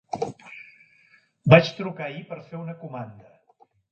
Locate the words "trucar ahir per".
1.81-2.39